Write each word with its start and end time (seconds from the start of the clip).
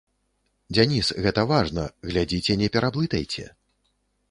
Дзяніс, 0.77 1.11
гэта 1.25 1.41
важна, 1.51 1.85
глядзіце, 2.09 2.59
не 2.65 2.73
пераблытайце. 2.79 3.49